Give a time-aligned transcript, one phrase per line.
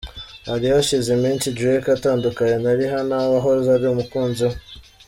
[0.49, 4.55] Hari hashize iminsi Drake atandukanye na Rihanna wahoze ari umukunzi we.